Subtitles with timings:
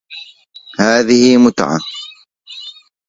[0.79, 1.77] هذه متعة.